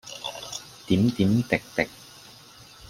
[0.87, 1.87] 點點滴滴。